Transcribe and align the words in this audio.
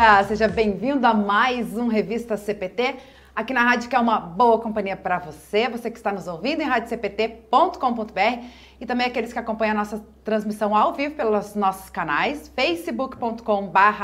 Ah, 0.00 0.22
seja 0.22 0.46
bem-vindo 0.46 1.04
a 1.06 1.12
mais 1.12 1.76
um 1.76 1.88
Revista 1.88 2.36
CPT, 2.36 2.96
aqui 3.38 3.54
na 3.54 3.62
rádio 3.62 3.88
que 3.88 3.94
é 3.94 4.00
uma 4.00 4.18
boa 4.18 4.58
companhia 4.58 4.96
para 4.96 5.20
você, 5.20 5.68
você 5.68 5.88
que 5.92 5.96
está 5.96 6.10
nos 6.10 6.26
ouvindo 6.26 6.60
em 6.60 6.64
radiocpt.com.br 6.64 8.44
e 8.80 8.84
também 8.84 9.06
aqueles 9.06 9.32
que 9.32 9.38
acompanham 9.38 9.76
a 9.76 9.78
nossa 9.78 10.04
transmissão 10.24 10.74
ao 10.74 10.92
vivo 10.92 11.14
pelos 11.14 11.54
nossos 11.54 11.88
canais, 11.88 12.48
facebook.com.br 12.56 14.02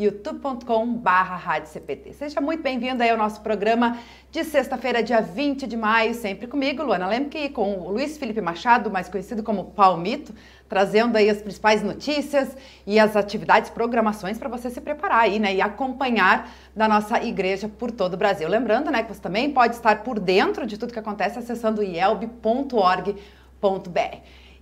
youtube.com.br 0.00 1.66
CPT. 1.66 2.14
Seja 2.14 2.40
muito 2.40 2.62
bem-vindo 2.62 3.02
aí 3.02 3.10
ao 3.10 3.18
nosso 3.18 3.42
programa 3.42 3.98
de 4.30 4.42
sexta-feira, 4.44 5.02
dia 5.02 5.20
20 5.20 5.66
de 5.66 5.76
maio, 5.76 6.14
sempre 6.14 6.46
comigo, 6.46 6.82
Luana 6.82 7.06
Lemke, 7.06 7.50
com 7.50 7.78
o 7.80 7.90
Luiz 7.90 8.16
Felipe 8.16 8.40
Machado, 8.40 8.90
mais 8.90 9.08
conhecido 9.08 9.42
como 9.42 9.66
Palmito, 9.72 10.32
trazendo 10.68 11.16
aí 11.16 11.28
as 11.28 11.42
principais 11.42 11.82
notícias 11.82 12.56
e 12.86 12.98
as 12.98 13.14
atividades, 13.14 13.68
programações 13.68 14.38
para 14.38 14.48
você 14.48 14.70
se 14.70 14.80
preparar 14.80 15.24
aí, 15.24 15.38
né, 15.38 15.54
e 15.54 15.60
acompanhar 15.60 16.50
da 16.74 16.88
nossa 16.88 17.22
igreja 17.22 17.68
por 17.68 17.90
todo 17.90 18.14
o 18.14 18.16
Brasil. 18.16 18.48
Lembrando, 18.48 18.90
né, 18.90 19.02
que 19.02 19.12
você 19.12 19.20
também 19.20 19.50
pode 19.50 19.74
estar 19.74 20.02
por 20.02 20.18
dentro 20.18 20.66
de 20.66 20.78
tudo 20.78 20.92
que 20.92 20.98
acontece 20.98 21.38
acessando 21.38 21.82
ielb.org.br. 21.82 23.20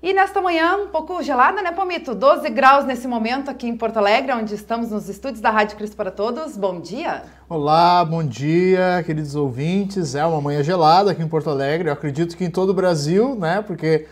E 0.01 0.15
nesta 0.15 0.41
manhã, 0.41 0.77
um 0.77 0.87
pouco 0.87 1.21
gelada, 1.25 1.61
né, 1.61 1.73
Palmito? 1.73 2.15
12 2.15 2.49
graus 2.51 2.85
nesse 2.85 3.09
momento 3.09 3.51
aqui 3.51 3.67
em 3.67 3.77
Porto 3.77 3.97
Alegre, 3.97 4.33
onde 4.33 4.55
estamos 4.55 4.93
nos 4.93 5.09
estúdios 5.09 5.41
da 5.41 5.51
Rádio 5.51 5.77
Cristo 5.77 5.97
para 5.97 6.13
Todos. 6.13 6.57
Bom 6.57 6.81
dia! 6.81 7.25
Olá, 7.49 8.05
bom 8.05 8.23
dia, 8.23 9.03
queridos 9.05 9.35
ouvintes. 9.35 10.15
É 10.15 10.25
uma 10.25 10.41
manhã 10.41 10.63
gelada 10.63 11.11
aqui 11.11 11.21
em 11.21 11.27
Porto 11.27 11.51
Alegre. 11.51 11.89
Eu 11.89 11.93
acredito 11.95 12.37
que 12.37 12.45
em 12.45 12.51
todo 12.51 12.71
o 12.71 12.75
Brasil, 12.75 13.35
né, 13.35 13.61
porque 13.67 14.07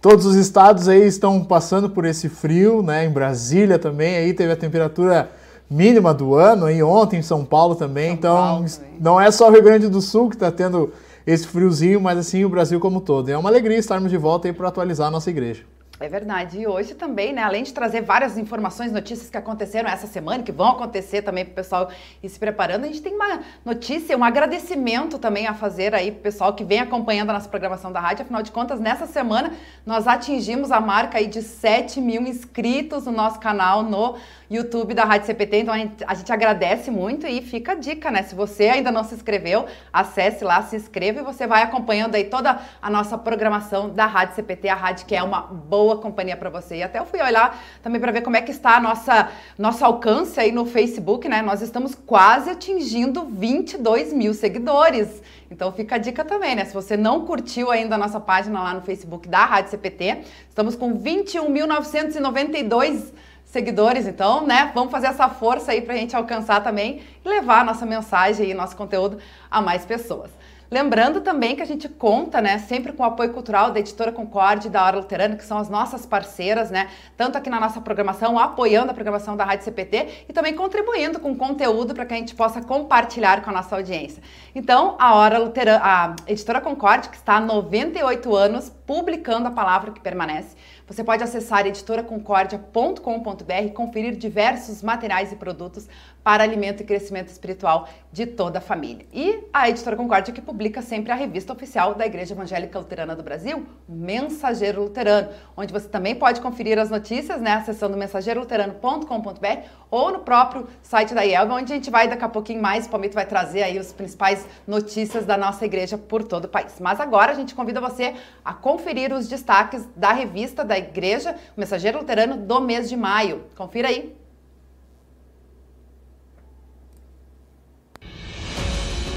todos 0.00 0.26
os 0.26 0.36
estados 0.36 0.88
aí 0.88 1.04
estão 1.04 1.44
passando 1.44 1.90
por 1.90 2.04
esse 2.04 2.28
frio, 2.28 2.80
né? 2.80 3.04
Em 3.04 3.10
Brasília 3.10 3.80
também, 3.80 4.14
aí 4.14 4.32
teve 4.32 4.52
a 4.52 4.56
temperatura 4.56 5.28
mínima 5.68 6.14
do 6.14 6.36
ano, 6.36 6.66
aí 6.66 6.80
ontem 6.84 7.18
em 7.18 7.22
São 7.22 7.44
Paulo 7.44 7.74
também. 7.74 8.10
São 8.10 8.14
então, 8.14 8.36
Paulo 8.36 8.66
não 9.00 9.20
é 9.20 9.28
só 9.32 9.48
o 9.48 9.50
Rio 9.50 9.64
Grande 9.64 9.88
do 9.88 10.00
Sul 10.00 10.28
que 10.28 10.36
está 10.36 10.52
tendo 10.52 10.92
esse 11.26 11.46
friozinho, 11.46 12.00
mas 12.00 12.18
assim 12.18 12.44
o 12.44 12.48
Brasil 12.48 12.80
como 12.80 13.00
todo. 13.00 13.28
É 13.28 13.36
uma 13.36 13.48
alegria 13.48 13.78
estarmos 13.78 14.10
de 14.10 14.16
volta 14.16 14.48
aí 14.48 14.52
para 14.52 14.68
atualizar 14.68 15.08
a 15.08 15.10
nossa 15.10 15.30
igreja. 15.30 15.64
É 16.02 16.08
verdade. 16.08 16.58
E 16.58 16.66
hoje 16.66 16.94
também, 16.94 17.32
né, 17.32 17.44
além 17.44 17.62
de 17.62 17.72
trazer 17.72 18.00
várias 18.00 18.36
informações, 18.36 18.90
notícias 18.90 19.30
que 19.30 19.36
aconteceram 19.36 19.88
essa 19.88 20.08
semana, 20.08 20.42
que 20.42 20.50
vão 20.50 20.70
acontecer 20.70 21.22
também 21.22 21.44
para 21.44 21.52
o 21.52 21.54
pessoal 21.54 21.90
ir 22.20 22.28
se 22.28 22.40
preparando, 22.40 22.82
a 22.82 22.86
gente 22.88 23.00
tem 23.00 23.14
uma 23.14 23.40
notícia, 23.64 24.18
um 24.18 24.24
agradecimento 24.24 25.16
também 25.16 25.46
a 25.46 25.54
fazer 25.54 25.94
aí 25.94 26.10
para 26.10 26.18
o 26.18 26.22
pessoal 26.22 26.54
que 26.54 26.64
vem 26.64 26.80
acompanhando 26.80 27.30
a 27.30 27.34
nossa 27.34 27.48
programação 27.48 27.92
da 27.92 28.00
rádio. 28.00 28.24
Afinal 28.24 28.42
de 28.42 28.50
contas, 28.50 28.80
nessa 28.80 29.06
semana 29.06 29.52
nós 29.86 30.08
atingimos 30.08 30.72
a 30.72 30.80
marca 30.80 31.18
aí 31.18 31.28
de 31.28 31.40
7 31.40 32.00
mil 32.00 32.22
inscritos 32.22 33.06
no 33.06 33.12
nosso 33.12 33.38
canal 33.38 33.84
no 33.84 34.16
YouTube 34.50 34.92
da 34.92 35.04
Rádio 35.04 35.26
CPT. 35.26 35.56
Então 35.58 35.74
a 35.74 35.78
gente, 35.78 36.04
a 36.04 36.14
gente 36.14 36.32
agradece 36.32 36.90
muito 36.90 37.26
e 37.26 37.40
fica 37.40 37.72
a 37.72 37.74
dica, 37.74 38.10
né? 38.10 38.22
Se 38.22 38.34
você 38.34 38.64
ainda 38.64 38.90
não 38.90 39.02
se 39.02 39.14
inscreveu, 39.14 39.66
acesse 39.92 40.44
lá, 40.44 40.62
se 40.62 40.76
inscreva 40.76 41.20
e 41.20 41.22
você 41.22 41.46
vai 41.46 41.62
acompanhando 41.62 42.16
aí 42.16 42.24
toda 42.24 42.60
a 42.80 42.90
nossa 42.90 43.16
programação 43.16 43.88
da 43.88 44.04
Rádio 44.04 44.34
CPT, 44.34 44.68
a 44.68 44.74
rádio 44.74 45.06
que 45.06 45.14
é 45.14 45.22
uma 45.22 45.40
boa 45.40 45.91
companhia 45.98 46.36
para 46.36 46.50
você. 46.50 46.76
E 46.76 46.82
até 46.82 46.98
eu 46.98 47.04
fui 47.04 47.20
olhar 47.20 47.62
também 47.82 48.00
para 48.00 48.10
ver 48.12 48.22
como 48.22 48.36
é 48.36 48.42
que 48.42 48.50
está 48.50 48.76
a 48.76 48.80
nossa 48.80 49.30
nosso 49.58 49.84
alcance 49.84 50.40
aí 50.40 50.52
no 50.52 50.64
Facebook, 50.64 51.28
né? 51.28 51.42
Nós 51.42 51.60
estamos 51.62 51.94
quase 51.94 52.50
atingindo 52.50 53.26
22 53.26 54.12
mil 54.12 54.34
seguidores. 54.34 55.22
Então 55.50 55.72
fica 55.72 55.96
a 55.96 55.98
dica 55.98 56.24
também, 56.24 56.54
né? 56.54 56.64
Se 56.64 56.72
você 56.72 56.96
não 56.96 57.26
curtiu 57.26 57.70
ainda 57.70 57.96
a 57.96 57.98
nossa 57.98 58.18
página 58.18 58.62
lá 58.62 58.72
no 58.72 58.80
Facebook 58.80 59.28
da 59.28 59.44
Rádio 59.44 59.70
CPT, 59.70 60.22
estamos 60.48 60.74
com 60.74 60.98
21.992 60.98 63.12
seguidores, 63.44 64.06
então, 64.06 64.46
né? 64.46 64.72
Vamos 64.74 64.90
fazer 64.90 65.08
essa 65.08 65.28
força 65.28 65.72
aí 65.72 65.82
para 65.82 65.92
a 65.92 65.96
gente 65.98 66.16
alcançar 66.16 66.62
também 66.62 67.02
e 67.22 67.28
levar 67.28 67.60
a 67.60 67.64
nossa 67.64 67.84
mensagem 67.84 68.50
e 68.50 68.54
nosso 68.54 68.74
conteúdo 68.74 69.18
a 69.50 69.60
mais 69.60 69.84
pessoas. 69.84 70.30
Lembrando 70.72 71.20
também 71.20 71.54
que 71.54 71.60
a 71.60 71.66
gente 71.66 71.86
conta, 71.86 72.40
né, 72.40 72.56
sempre 72.56 72.94
com 72.94 73.02
o 73.02 73.06
apoio 73.06 73.30
cultural 73.34 73.70
da 73.72 73.78
Editora 73.78 74.10
Concorde 74.10 74.68
e 74.68 74.70
da 74.70 74.82
Hora 74.82 74.96
Luterana, 74.96 75.36
que 75.36 75.44
são 75.44 75.58
as 75.58 75.68
nossas 75.68 76.06
parceiras, 76.06 76.70
né, 76.70 76.88
tanto 77.14 77.36
aqui 77.36 77.50
na 77.50 77.60
nossa 77.60 77.78
programação, 77.78 78.38
apoiando 78.38 78.90
a 78.90 78.94
programação 78.94 79.36
da 79.36 79.44
Rádio 79.44 79.66
CPT 79.66 80.24
e 80.30 80.32
também 80.32 80.54
contribuindo 80.54 81.20
com 81.20 81.36
conteúdo 81.36 81.94
para 81.94 82.06
que 82.06 82.14
a 82.14 82.16
gente 82.16 82.34
possa 82.34 82.62
compartilhar 82.62 83.42
com 83.42 83.50
a 83.50 83.52
nossa 83.52 83.76
audiência. 83.76 84.22
Então, 84.54 84.96
a 84.98 85.14
Hora 85.14 85.36
Luterana, 85.36 85.84
a 85.84 86.16
Editora 86.26 86.58
Concorde, 86.58 87.10
que 87.10 87.16
está 87.16 87.36
há 87.36 87.40
98 87.42 88.34
anos 88.34 88.72
publicando 88.92 89.48
a 89.48 89.50
palavra 89.50 89.90
que 89.90 90.02
permanece, 90.02 90.54
você 90.86 91.02
pode 91.02 91.24
acessar 91.24 91.66
editoraconcordia.com.br 91.66 93.64
e 93.64 93.70
conferir 93.70 94.14
diversos 94.14 94.82
materiais 94.82 95.32
e 95.32 95.36
produtos 95.36 95.88
para 96.22 96.44
alimento 96.44 96.82
e 96.82 96.84
crescimento 96.84 97.28
espiritual 97.28 97.88
de 98.12 98.26
toda 98.26 98.58
a 98.58 98.60
família. 98.60 99.06
E 99.12 99.44
a 99.52 99.70
Editora 99.70 99.96
Concórdia 99.96 100.32
que 100.32 100.42
publica 100.42 100.82
sempre 100.82 101.10
a 101.10 101.14
revista 101.14 101.52
oficial 101.52 101.94
da 101.94 102.06
Igreja 102.06 102.34
Evangélica 102.34 102.78
Luterana 102.78 103.16
do 103.16 103.22
Brasil, 103.22 103.66
Mensageiro 103.88 104.82
Luterano, 104.82 105.30
onde 105.56 105.72
você 105.72 105.88
também 105.88 106.14
pode 106.14 106.40
conferir 106.40 106.78
as 106.78 106.90
notícias, 106.90 107.40
né, 107.40 107.54
acessando 107.54 107.96
mensageiroluterano.com.br 107.96 109.66
ou 109.90 110.12
no 110.12 110.20
próprio 110.20 110.68
site 110.82 111.12
da 111.14 111.22
IELB, 111.24 111.52
onde 111.52 111.72
a 111.72 111.76
gente 111.76 111.90
vai 111.90 112.06
daqui 112.06 112.24
a 112.24 112.28
pouquinho 112.28 112.62
mais, 112.62 112.86
o 112.86 112.90
Palmito 112.90 113.14
vai 113.14 113.26
trazer 113.26 113.62
aí 113.62 113.78
as 113.78 113.92
principais 113.92 114.46
notícias 114.66 115.26
da 115.26 115.36
nossa 115.36 115.64
igreja 115.64 115.98
por 115.98 116.22
todo 116.22 116.44
o 116.44 116.48
país. 116.48 116.78
Mas 116.78 117.00
agora 117.00 117.32
a 117.32 117.34
gente 117.34 117.54
convida 117.54 117.80
você 117.80 118.14
a 118.44 118.54
conferir 118.54 118.81
os 119.16 119.28
destaques 119.28 119.86
da 119.96 120.12
revista 120.12 120.64
da 120.64 120.76
Igreja, 120.76 121.36
o 121.56 121.60
Mensageiro 121.60 121.98
Luterano 121.98 122.36
do 122.36 122.60
mês 122.60 122.88
de 122.88 122.96
maio. 122.96 123.44
Confira 123.56 123.88
aí. 123.88 124.14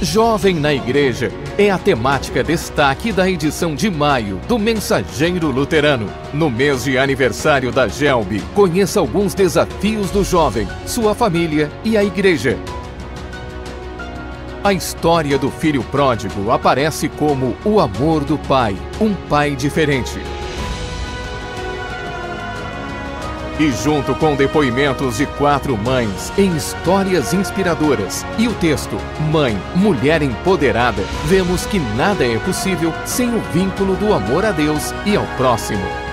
Jovem 0.02 0.56
na 0.56 0.74
Igreja 0.74 1.32
é 1.58 1.72
a 1.72 1.78
temática 1.78 2.44
destaque 2.44 3.12
da 3.12 3.30
edição 3.30 3.74
de 3.74 3.90
maio 3.90 4.40
do 4.48 4.60
Mensageiro 4.60 5.50
Luterano. 5.50 6.12
No 6.34 6.50
mês 6.50 6.84
de 6.84 6.98
aniversário 6.98 7.72
da 7.72 7.88
GELB, 7.88 8.42
conheça 8.54 9.00
alguns 9.00 9.34
desafios 9.34 10.12
do 10.12 10.24
jovem, 10.24 10.68
sua 10.86 11.16
família 11.16 11.72
e 11.84 11.98
a 11.98 12.04
igreja. 12.04 12.58
A 14.66 14.74
história 14.74 15.38
do 15.38 15.52
filho 15.52 15.84
pródigo 15.84 16.50
aparece 16.50 17.08
como 17.08 17.56
o 17.64 17.80
amor 17.80 18.24
do 18.26 18.36
pai, 18.36 18.76
um 19.00 19.14
pai 19.14 19.56
diferente. 19.56 20.20
E 23.60 23.72
junto 23.72 24.16
com 24.16 24.36
depoimentos 24.36 25.18
de 25.18 25.28
quatro 25.28 25.78
mães 25.78 26.34
em 26.36 26.56
histórias 26.56 27.32
inspiradoras 27.32 28.26
e 28.40 28.48
o 28.48 28.56
texto 28.56 28.98
Mãe, 29.32 29.56
Mulher 29.76 30.24
Empoderada, 30.24 31.04
vemos 31.26 31.68
que 31.68 31.78
nada 31.96 32.26
é 32.26 32.40
possível 32.40 32.92
sem 33.06 33.36
o 33.36 33.42
vínculo 33.54 33.96
do 33.96 34.16
amor 34.16 34.46
a 34.46 34.52
Deus 34.52 34.96
e 35.06 35.16
ao 35.16 35.28
próximo. 35.38 36.05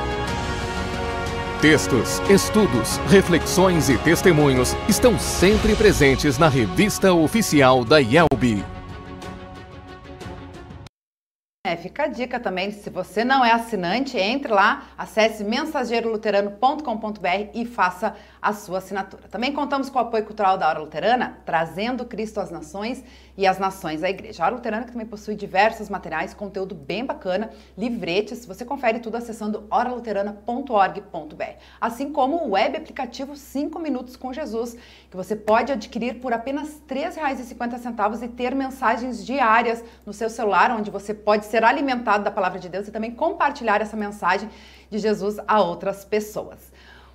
Textos, 1.63 2.19
estudos, 2.29 2.97
reflexões 3.09 3.89
e 3.89 3.97
testemunhos 3.97 4.75
estão 4.89 5.17
sempre 5.17 5.77
presentes 5.77 6.37
na 6.37 6.49
revista 6.49 7.15
oficial 7.15 7.85
da 7.85 8.01
IELB. 8.01 8.65
É, 11.65 11.77
fica 11.77 12.03
a 12.03 12.09
dica 12.09 12.41
também, 12.41 12.73
se 12.73 12.91
você 12.91 13.25
não 13.25 13.45
é 13.45 13.53
assinante, 13.53 14.19
entre 14.19 14.53
lá, 14.53 14.89
acesse 14.99 15.45
mensageiroluterano.com.br 15.45 17.51
e 17.55 17.65
faça 17.65 18.17
a 18.43 18.53
sua 18.53 18.79
assinatura. 18.79 19.29
Também 19.31 19.53
contamos 19.53 19.89
com 19.89 20.01
o 20.01 20.03
apoio 20.03 20.25
cultural 20.25 20.59
da 20.59 20.69
Hora 20.69 20.81
Luterana, 20.81 21.39
trazendo 21.47 22.05
Cristo 22.05 22.41
às 22.41 22.51
nações 22.51 23.05
e 23.39 23.47
as 23.47 23.57
nações 23.57 24.03
à 24.03 24.11
igreja. 24.11 24.43
A 24.43 24.47
Hora 24.47 24.57
Luterana 24.57 24.85
que 24.85 24.91
também 24.91 25.07
possui 25.07 25.37
diversos 25.37 25.89
materiais, 25.89 26.35
conteúdo 26.35 26.75
bem 26.75 27.07
bacana, 27.07 27.51
livretes, 27.79 28.45
você 28.45 28.65
confere 28.65 28.99
tudo 28.99 29.17
acessando 29.17 29.65
oraluterana.org.br. 29.71 31.45
Assim 31.81 32.13
como 32.13 32.39
o 32.39 32.51
web 32.51 32.77
aplicativo 32.77 33.37
5 33.37 33.79
Minutos 33.79 34.17
com 34.17 34.33
Jesus, 34.33 34.77
que 35.09 35.17
você 35.17 35.37
pode 35.37 35.71
adquirir 35.71 36.21
por 36.21 36.33
apenas 36.33 36.83
R$ 36.89 36.97
3,50 36.97 38.23
e 38.25 38.29
ter 38.29 38.57
mensagens 38.57 39.25
diárias 39.25 39.85
no 40.05 40.13
seu 40.13 40.29
celular, 40.29 40.73
onde 40.73 40.91
você 40.91 41.15
pode 41.15 41.47
ser 41.47 41.63
alimentado 41.63 42.25
da 42.25 42.31
palavra 42.31 42.59
de 42.59 42.69
Deus 42.69 42.89
e 42.89 42.91
também 42.91 43.13
compartilhar 43.13 43.81
essa 43.81 43.97
mensagem 43.97 44.51
de 44.91 44.99
Jesus 44.99 45.37
a 45.47 45.61
outras 45.61 46.05
pessoas. 46.05 46.72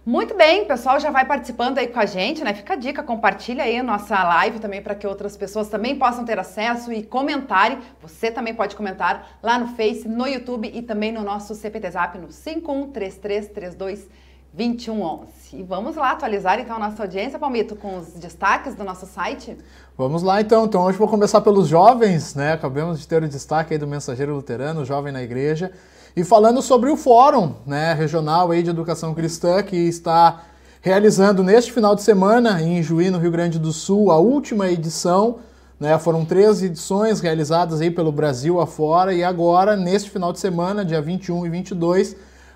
Muito 0.08 0.38
bem, 0.38 0.64
pessoal 0.64 1.02
já 1.02 1.12
vai 1.12 1.26
participando 1.26 1.80
aí 1.80 1.90
com 1.90 2.00
a 2.00 2.06
gente, 2.06 2.42
né? 2.42 2.54
Fica 2.54 2.76
a 2.76 2.78
dica, 2.78 3.04
compartilha 3.04 3.66
aí 3.66 3.78
a 3.78 3.84
nossa 3.84 4.24
live 4.24 4.58
também 4.58 4.82
para 4.82 4.96
que 4.96 5.06
outras 5.06 5.36
pessoas 5.36 5.68
também 5.68 6.00
possam 6.00 6.24
ter 6.24 6.40
acesso 6.40 6.94
e 6.94 7.04
comentarem. 7.04 7.80
Você 8.02 8.32
também 8.32 8.54
pode 8.54 8.74
comentar 8.74 9.38
lá 9.44 9.60
no 9.60 9.68
Face, 9.76 10.08
no 10.08 10.26
YouTube 10.26 10.72
e 10.74 10.82
também 10.82 11.12
no 11.12 11.24
nosso 11.24 11.54
CPT 11.54 11.92
Zap 11.92 12.18
no 12.18 12.32
513332 12.32 14.08
2111. 14.54 15.58
E 15.58 15.64
vamos 15.64 15.98
lá 15.98 16.12
atualizar 16.12 16.58
então 16.58 16.78
a 16.78 16.80
nossa 16.80 17.04
audiência, 17.04 17.38
Palmito, 17.38 17.76
com 17.76 17.98
os 17.98 18.14
destaques 18.14 18.76
do 18.76 18.86
nosso 18.86 19.06
site? 19.06 19.58
Vamos 19.98 20.24
lá 20.24 20.40
então. 20.40 20.64
Então 20.64 20.84
hoje 20.84 20.98
vou 20.98 21.10
começar 21.10 21.42
pelos 21.42 21.68
jovens, 21.68 22.34
né? 22.34 22.54
Acabamos 22.54 23.02
de 23.02 23.06
ter 23.06 23.22
o 23.22 23.28
destaque 23.28 23.74
aí 23.74 23.78
do 23.78 23.86
Mensageiro 23.86 24.34
Luterano, 24.34 24.86
Jovem 24.86 25.12
na 25.12 25.22
Igreja. 25.22 25.74
E 26.18 26.24
falando 26.24 26.64
sobre 26.64 26.90
o 26.90 26.98
Fórum 26.98 27.54
né, 27.64 27.94
Regional 27.94 28.50
aí 28.50 28.64
de 28.64 28.72
Educação 28.72 29.14
Cristã, 29.14 29.62
que 29.62 29.76
está 29.76 30.46
realizando 30.82 31.44
neste 31.44 31.72
final 31.72 31.94
de 31.94 32.02
semana, 32.02 32.60
em 32.60 32.82
Juí, 32.82 33.12
no 33.12 33.20
Rio 33.20 33.30
Grande 33.30 33.60
do 33.60 33.72
Sul, 33.72 34.10
a 34.10 34.18
última 34.18 34.68
edição. 34.68 35.36
Né, 35.80 35.96
foram 36.00 36.26
três 36.26 36.64
edições 36.64 37.20
realizadas 37.20 37.82
aí 37.82 37.92
pelo 37.92 38.12
Brasil 38.12 38.60
afora 38.60 39.14
e 39.14 39.24
agora, 39.24 39.76
neste 39.78 40.10
final 40.10 40.34
de 40.34 40.40
semana, 40.40 40.84
dia 40.84 41.00
21 41.00 41.46
e 41.46 41.50
22, 41.52 42.16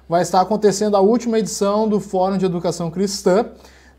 vai 0.09 0.23
estar 0.23 0.41
acontecendo 0.41 0.97
a 0.97 0.99
última 0.99 1.37
edição 1.37 1.87
do 1.87 1.99
Fórum 1.99 2.39
de 2.39 2.45
Educação 2.47 2.89
Cristã. 2.89 3.45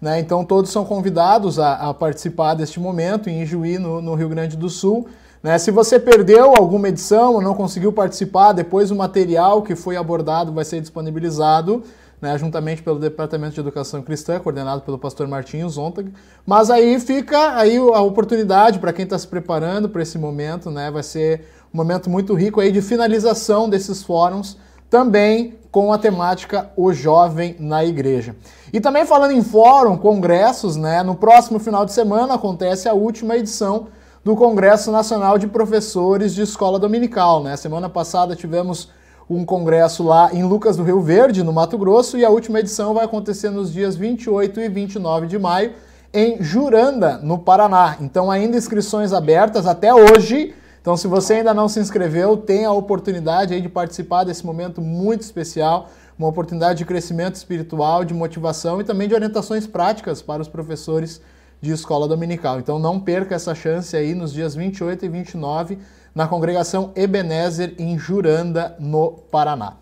Né, 0.00 0.18
então 0.18 0.44
todos 0.44 0.72
são 0.72 0.84
convidados 0.84 1.60
a, 1.60 1.74
a, 1.74 1.94
participar 1.94 2.54
deste 2.54 2.80
momento 2.80 3.30
em 3.30 3.46
Juí, 3.46 3.78
no, 3.78 4.02
no 4.02 4.16
Rio 4.16 4.28
Grande 4.28 4.56
do 4.56 4.68
Sul. 4.68 5.06
Né? 5.42 5.58
Se 5.58 5.70
você 5.70 5.98
perdeu 5.98 6.54
alguma 6.54 6.88
edição 6.88 7.34
ou 7.34 7.42
não 7.42 7.54
conseguiu 7.54 7.92
participar, 7.92 8.52
depois 8.52 8.90
o 8.90 8.96
material 8.96 9.62
que 9.62 9.74
foi 9.74 9.96
abordado 9.96 10.52
vai 10.52 10.64
ser 10.64 10.80
disponibilizado 10.80 11.82
né, 12.22 12.38
juntamente 12.38 12.80
pelo 12.80 13.00
Departamento 13.00 13.54
de 13.54 13.60
Educação 13.60 14.00
Cristã, 14.00 14.38
coordenado 14.38 14.82
pelo 14.82 14.96
pastor 14.96 15.26
Martinho 15.26 15.68
Zontag. 15.68 16.12
Mas 16.46 16.70
aí 16.70 17.00
fica 17.00 17.56
aí 17.56 17.76
a 17.76 18.00
oportunidade 18.00 18.78
para 18.78 18.92
quem 18.92 19.02
está 19.02 19.18
se 19.18 19.26
preparando 19.26 19.88
para 19.88 20.02
esse 20.02 20.16
momento, 20.16 20.70
né, 20.70 20.88
vai 20.88 21.02
ser 21.02 21.44
um 21.74 21.76
momento 21.76 22.08
muito 22.08 22.32
rico 22.34 22.60
aí 22.60 22.70
de 22.70 22.80
finalização 22.80 23.68
desses 23.68 24.04
fóruns, 24.04 24.56
também 24.88 25.58
com 25.72 25.92
a 25.92 25.98
temática 25.98 26.70
O 26.76 26.92
Jovem 26.92 27.56
na 27.58 27.84
Igreja. 27.84 28.36
E 28.72 28.80
também 28.80 29.04
falando 29.04 29.32
em 29.32 29.42
fórum, 29.42 29.96
congressos, 29.96 30.76
né, 30.76 31.02
no 31.02 31.16
próximo 31.16 31.58
final 31.58 31.84
de 31.84 31.92
semana 31.92 32.34
acontece 32.34 32.88
a 32.88 32.92
última 32.92 33.36
edição 33.36 33.88
do 34.24 34.36
Congresso 34.36 34.92
Nacional 34.92 35.36
de 35.36 35.48
Professores 35.48 36.32
de 36.32 36.42
Escola 36.42 36.78
Dominical. 36.78 37.42
Né? 37.42 37.56
Semana 37.56 37.88
passada 37.88 38.36
tivemos 38.36 38.88
um 39.28 39.44
congresso 39.44 40.04
lá 40.04 40.32
em 40.32 40.44
Lucas 40.44 40.76
do 40.76 40.84
Rio 40.84 41.00
Verde, 41.00 41.42
no 41.42 41.52
Mato 41.52 41.76
Grosso, 41.76 42.16
e 42.16 42.24
a 42.24 42.30
última 42.30 42.60
edição 42.60 42.94
vai 42.94 43.04
acontecer 43.04 43.50
nos 43.50 43.72
dias 43.72 43.96
28 43.96 44.60
e 44.60 44.68
29 44.68 45.26
de 45.26 45.38
maio 45.38 45.72
em 46.14 46.40
Juranda, 46.40 47.18
no 47.18 47.38
Paraná. 47.38 47.96
Então, 48.00 48.30
ainda 48.30 48.56
inscrições 48.56 49.12
abertas 49.12 49.66
até 49.66 49.92
hoje. 49.92 50.54
Então, 50.80 50.96
se 50.96 51.08
você 51.08 51.34
ainda 51.34 51.52
não 51.52 51.68
se 51.68 51.80
inscreveu, 51.80 52.36
tem 52.36 52.64
a 52.64 52.72
oportunidade 52.72 53.54
aí 53.54 53.60
de 53.60 53.68
participar 53.68 54.22
desse 54.22 54.46
momento 54.46 54.80
muito 54.80 55.22
especial, 55.22 55.88
uma 56.16 56.28
oportunidade 56.28 56.78
de 56.78 56.84
crescimento 56.84 57.34
espiritual, 57.34 58.04
de 58.04 58.14
motivação 58.14 58.80
e 58.80 58.84
também 58.84 59.08
de 59.08 59.14
orientações 59.14 59.66
práticas 59.66 60.22
para 60.22 60.42
os 60.42 60.48
professores 60.48 61.20
de 61.62 61.72
escola 61.72 62.08
dominical. 62.08 62.58
Então 62.58 62.78
não 62.78 63.00
perca 63.00 63.36
essa 63.36 63.54
chance 63.54 63.96
aí 63.96 64.14
nos 64.14 64.32
dias 64.32 64.54
28 64.54 65.06
e 65.06 65.08
29 65.08 65.78
na 66.14 66.26
congregação 66.26 66.90
Ebenezer 66.94 67.74
em 67.78 67.98
Juranda, 67.98 68.76
no 68.78 69.12
Paraná. 69.12 69.74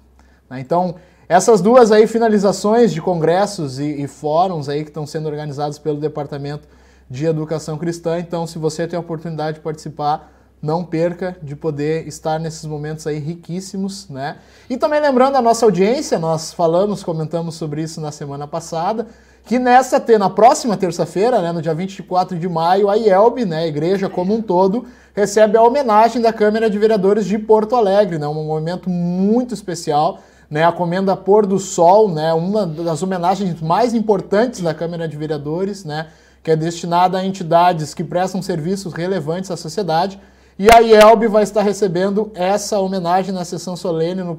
Né? 0.49 0.61
Então, 0.61 0.95
essas 1.29 1.61
duas 1.61 1.91
aí 1.91 2.07
finalizações 2.07 2.93
de 2.93 3.01
congressos 3.01 3.79
e, 3.79 4.03
e 4.03 4.07
fóruns 4.07 4.69
aí 4.69 4.85
que 4.85 4.91
estão 4.91 5.07
sendo 5.07 5.27
organizados 5.27 5.79
pelo 5.79 5.99
Departamento 5.99 6.69
de 7.09 7.27
Educação 7.27 7.77
Cristã. 7.79 8.21
Então, 8.21 8.47
se 8.47 8.59
você 8.59 8.87
tem 8.87 8.97
a 8.97 9.01
oportunidade 9.01 9.57
de 9.57 9.61
participar, 9.63 10.33
não 10.63 10.85
perca 10.85 11.37
de 11.43 11.57
poder 11.57 12.07
estar 12.07 12.39
nesses 12.39 12.65
momentos 12.67 13.07
aí 13.07 13.19
riquíssimos, 13.19 14.09
né? 14.09 14.37
E 14.69 14.77
também 14.77 15.01
lembrando 15.01 15.37
a 15.37 15.43
nossa 15.43 15.65
audiência, 15.65 16.19
nós 16.19 16.53
falamos, 16.53 17.03
comentamos 17.03 17.55
sobre 17.55 17.83
isso 17.83 18.01
na 18.01 18.13
semana 18.13 18.47
passada, 18.47 19.07
que 19.45 19.59
nessa 19.59 20.03
na 20.19 20.31
próxima 20.31 20.77
terça-feira, 20.77 21.41
né, 21.41 21.53
no 21.53 21.61
dia 21.63 21.75
24 21.75 22.39
de 22.39 22.49
maio, 22.49 22.89
a 22.89 22.97
IELB, 22.97 23.45
né, 23.45 23.59
a 23.59 23.67
igreja 23.67 24.09
como 24.09 24.35
um 24.35 24.43
todo, 24.43 24.87
recebe 25.15 25.57
a 25.57 25.63
homenagem 25.63 26.23
da 26.23 26.33
Câmara 26.33 26.71
de 26.71 26.79
Vereadores 26.79 27.27
de 27.27 27.39
Porto 27.39 27.75
Alegre, 27.75 28.19
né, 28.19 28.27
um 28.27 28.45
momento 28.45 28.89
muito 28.89 29.53
especial, 29.55 30.21
né, 30.49 30.65
a 30.65 30.73
Comenda 30.73 31.17
Pôr 31.17 31.47
do 31.47 31.59
Sol, 31.59 32.09
né, 32.09 32.33
uma 32.33 32.67
das 32.67 33.03
homenagens 33.03 33.61
mais 33.61 33.95
importantes 33.95 34.61
da 34.61 34.75
Câmara 34.75 35.09
de 35.09 35.17
Vereadores, 35.17 35.85
né, 35.85 36.09
que 36.43 36.51
é 36.51 36.57
destinada 36.57 37.19
a 37.19 37.25
entidades 37.25 37.93
que 37.93 38.03
prestam 38.03 38.41
serviços 38.43 38.93
relevantes 38.93 39.51
à 39.51 39.57
sociedade. 39.57 40.19
E 40.59 40.69
a 40.71 40.81
IELB 40.81 41.27
vai 41.27 41.43
estar 41.43 41.63
recebendo 41.63 42.31
essa 42.35 42.79
homenagem 42.79 43.33
na 43.33 43.45
sessão 43.45 43.77
solene 43.77 44.23
no, 44.23 44.39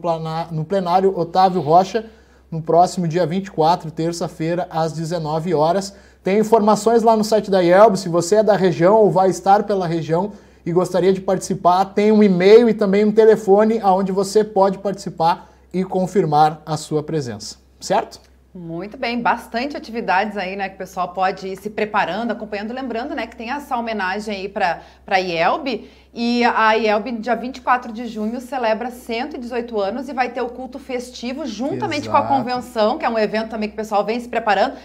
no 0.51 0.65
plenário 0.65 1.17
Otávio 1.17 1.61
Rocha, 1.61 2.05
no 2.51 2.61
próximo 2.61 3.07
dia 3.07 3.25
24, 3.25 3.89
terça-feira, 3.89 4.67
às 4.69 4.91
19 4.91 5.53
horas. 5.53 5.93
Tem 6.21 6.37
informações 6.39 7.01
lá 7.01 7.15
no 7.15 7.23
site 7.23 7.49
da 7.49 7.61
IELB, 7.61 7.97
se 7.97 8.09
você 8.09 8.35
é 8.35 8.43
da 8.43 8.55
região 8.55 8.97
ou 8.97 9.09
vai 9.09 9.29
estar 9.29 9.63
pela 9.63 9.87
região 9.87 10.33
e 10.65 10.71
gostaria 10.71 11.13
de 11.13 11.21
participar, 11.21 11.85
tem 11.85 12.11
um 12.11 12.21
e-mail 12.21 12.69
e 12.69 12.73
também 12.73 13.05
um 13.05 13.11
telefone 13.11 13.79
aonde 13.81 14.11
você 14.11 14.43
pode 14.43 14.77
participar 14.77 15.49
e 15.73 15.83
confirmar 15.83 16.61
a 16.65 16.77
sua 16.77 17.01
presença. 17.01 17.55
Certo? 17.79 18.19
Muito 18.53 18.97
bem, 18.97 19.21
bastante 19.21 19.77
atividades 19.77 20.35
aí, 20.35 20.57
né, 20.57 20.67
que 20.67 20.75
o 20.75 20.77
pessoal 20.77 21.13
pode 21.13 21.47
ir 21.47 21.55
se 21.55 21.69
preparando, 21.69 22.31
acompanhando, 22.31 22.73
lembrando, 22.73 23.15
né, 23.15 23.25
que 23.25 23.35
tem 23.35 23.49
essa 23.49 23.77
homenagem 23.77 24.35
aí 24.35 24.49
para 24.49 24.81
a 25.07 25.17
IELB, 25.17 25.89
e 26.13 26.43
a 26.43 26.73
IELB, 26.73 27.13
dia 27.13 27.33
24 27.33 27.93
de 27.93 28.07
junho, 28.07 28.41
celebra 28.41 28.91
118 28.91 29.79
anos 29.79 30.09
e 30.09 30.13
vai 30.13 30.31
ter 30.31 30.41
o 30.41 30.49
culto 30.49 30.77
festivo 30.79 31.45
juntamente 31.45 32.09
Exato. 32.09 32.27
com 32.27 32.33
a 32.33 32.37
convenção, 32.37 32.97
que 32.97 33.05
é 33.05 33.09
um 33.09 33.17
evento 33.17 33.51
também 33.51 33.69
que 33.69 33.73
o 33.73 33.77
pessoal 33.77 34.03
vem 34.03 34.19
se 34.19 34.27
preparando. 34.27 34.75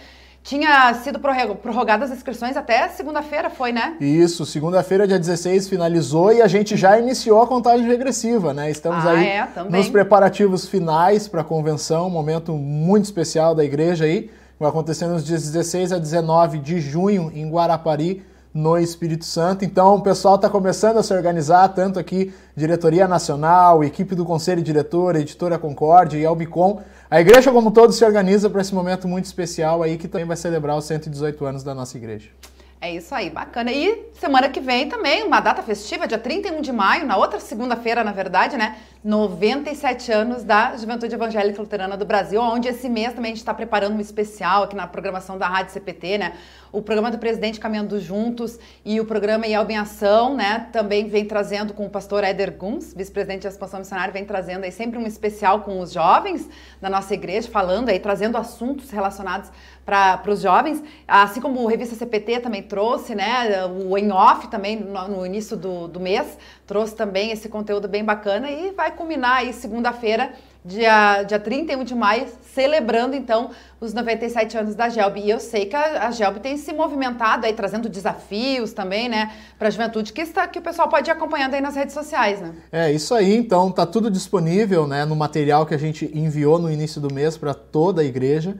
Tinha 0.47 0.93
sido 0.93 1.19
prorrogadas 1.19 2.09
as 2.09 2.15
inscrições 2.19 2.55
até 2.55 2.87
segunda-feira, 2.87 3.49
foi, 3.49 3.73
né? 3.73 3.97
Isso, 3.99 4.45
segunda-feira, 4.45 5.05
dia 5.05 5.19
16, 5.19 5.67
finalizou 5.67 6.31
e 6.31 6.41
a 6.41 6.47
gente 6.47 6.77
já 6.77 6.97
iniciou 6.97 7.41
a 7.41 7.47
contagem 7.47 7.85
regressiva, 7.85 8.53
né? 8.53 8.71
Estamos 8.71 9.05
ah, 9.05 9.11
aí 9.11 9.27
é, 9.27 9.47
nos 9.69 9.89
preparativos 9.89 10.65
finais 10.65 11.27
para 11.27 11.41
a 11.41 11.43
convenção, 11.43 12.07
um 12.07 12.09
momento 12.09 12.53
muito 12.53 13.03
especial 13.03 13.53
da 13.53 13.65
igreja 13.65 14.05
aí. 14.05 14.31
Vai 14.57 14.69
acontecer 14.69 15.05
nos 15.07 15.25
dias 15.25 15.43
16 15.43 15.91
a 15.91 15.97
19 15.97 16.59
de 16.59 16.79
junho 16.79 17.29
em 17.35 17.49
Guarapari, 17.51 18.25
no 18.53 18.77
Espírito 18.77 19.25
Santo. 19.25 19.65
Então, 19.65 19.95
o 19.95 20.01
pessoal 20.01 20.35
está 20.35 20.49
começando 20.49 20.95
a 20.95 21.03
se 21.03 21.13
organizar, 21.13 21.67
tanto 21.69 21.99
aqui, 21.99 22.33
diretoria 22.55 23.05
nacional, 23.05 23.83
equipe 23.83 24.15
do 24.15 24.23
Conselho 24.23 24.63
Diretor, 24.63 25.17
editora 25.17 25.59
Concórdia 25.59 26.17
e 26.17 26.25
Albicom. 26.25 26.81
A 27.09 27.21
igreja 27.21 27.53
como 27.53 27.69
um 27.69 27.71
todo 27.71 27.93
se 27.93 28.03
organiza 28.03 28.49
para 28.49 28.59
esse 28.59 28.75
momento 28.75 29.07
muito 29.07 29.23
especial 29.23 29.81
aí, 29.81 29.97
que 29.97 30.09
também 30.09 30.27
vai 30.27 30.35
celebrar 30.35 30.75
os 30.75 30.83
118 30.83 31.45
anos 31.45 31.63
da 31.63 31.73
nossa 31.73 31.95
igreja. 31.95 32.29
É 32.79 32.93
isso 32.93 33.13
aí, 33.15 33.31
bacana. 33.31 33.71
E 33.71 34.11
semana 34.13 34.49
que 34.49 34.59
vem 34.59 34.87
também, 34.87 35.23
uma 35.23 35.39
data 35.39 35.63
festiva, 35.63 36.07
dia 36.07 36.19
31 36.19 36.61
de 36.61 36.71
maio, 36.71 37.07
na 37.07 37.17
outra 37.17 37.39
segunda-feira, 37.39 38.03
na 38.03 38.11
verdade, 38.11 38.55
né? 38.55 38.77
97 39.03 40.11
anos 40.11 40.43
da 40.43 40.77
Juventude 40.77 41.15
Evangélica 41.15 41.59
Luterana 41.59 41.97
do 41.97 42.05
Brasil, 42.05 42.39
onde 42.39 42.67
esse 42.67 42.87
mês 42.87 43.13
também 43.13 43.31
a 43.31 43.33
gente 43.33 43.37
está 43.37 43.53
preparando 43.53 43.95
um 43.95 43.99
especial 43.99 44.63
aqui 44.63 44.75
na 44.75 44.85
programação 44.85 45.39
da 45.39 45.47
Rádio 45.47 45.73
CPT, 45.73 46.19
né? 46.19 46.33
O 46.71 46.79
programa 46.79 47.09
do 47.09 47.17
Presidente 47.17 47.59
Caminhando 47.59 47.99
Juntos 47.99 48.59
e 48.85 48.99
o 48.99 49.05
programa 49.05 49.47
IELB 49.47 49.73
em 49.73 49.77
Ação, 49.77 50.35
né? 50.35 50.67
Também 50.71 51.07
vem 51.07 51.25
trazendo 51.25 51.73
com 51.73 51.87
o 51.87 51.89
pastor 51.89 52.23
Éder 52.23 52.55
Guns, 52.55 52.93
vice-presidente 52.93 53.43
da 53.43 53.49
expansão 53.49 53.79
missionária, 53.79 54.13
vem 54.13 54.25
trazendo 54.25 54.65
aí 54.65 54.71
sempre 54.71 54.99
um 54.99 55.07
especial 55.07 55.61
com 55.61 55.79
os 55.79 55.93
jovens 55.93 56.47
da 56.79 56.91
nossa 56.91 57.11
igreja, 57.13 57.49
falando 57.49 57.89
aí, 57.89 57.99
trazendo 57.99 58.37
assuntos 58.37 58.91
relacionados 58.91 59.49
para 59.87 60.21
os 60.27 60.41
jovens, 60.41 60.83
assim 61.07 61.39
como 61.39 61.63
o 61.63 61.65
Revista 61.65 61.95
CPT 61.95 62.41
também 62.41 62.61
trouxe, 62.61 63.15
né? 63.15 63.65
O 63.65 63.97
Em 63.97 64.11
Off 64.11 64.49
também 64.49 64.75
no, 64.77 65.07
no 65.07 65.25
início 65.25 65.55
do, 65.55 65.87
do 65.87 65.97
mês 65.97 66.37
trouxe 66.65 66.93
também 66.93 67.31
esse 67.31 67.47
conteúdo 67.47 67.87
bem 67.87 68.03
bacana 68.03 68.51
e 68.51 68.71
vai 68.71 68.91
culminar 68.91 69.37
aí 69.37 69.53
segunda-feira, 69.53 70.33
dia, 70.65 71.23
dia 71.23 71.39
31 71.39 71.85
de 71.85 71.95
maio, 71.95 72.27
celebrando 72.53 73.15
então 73.15 73.51
os 73.79 73.93
97 73.93 74.57
anos 74.57 74.75
da 74.75 74.89
GELB. 74.89 75.21
E 75.21 75.29
eu 75.29 75.39
sei 75.39 75.67
que 75.67 75.75
a, 75.77 76.05
a 76.05 76.11
GELB 76.11 76.41
tem 76.41 76.57
se 76.57 76.73
movimentado 76.73 77.45
aí, 77.45 77.53
trazendo 77.53 77.87
desafios 77.87 78.73
também, 78.73 79.07
né, 79.07 79.31
para 79.57 79.69
a 79.69 79.71
juventude, 79.71 80.11
que, 80.11 80.19
está, 80.19 80.45
que 80.45 80.59
o 80.59 80.61
pessoal 80.61 80.89
pode 80.89 81.09
ir 81.09 81.13
acompanhando 81.13 81.53
aí 81.53 81.61
nas 81.61 81.77
redes 81.77 81.93
sociais, 81.93 82.41
né? 82.41 82.53
É, 82.73 82.91
isso 82.91 83.15
aí, 83.15 83.37
então, 83.37 83.71
tá 83.71 83.85
tudo 83.85 84.11
disponível, 84.11 84.85
né, 84.85 85.05
no 85.05 85.15
material 85.15 85.65
que 85.65 85.73
a 85.73 85.79
gente 85.79 86.11
enviou 86.13 86.59
no 86.59 86.69
início 86.69 86.99
do 86.99 87.13
mês 87.13 87.37
para 87.37 87.53
toda 87.53 88.01
a 88.01 88.03
igreja. 88.03 88.57